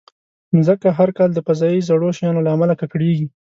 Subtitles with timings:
[0.55, 3.27] مځکه هر کال د فضایي زړو شیانو له امله ککړېږي.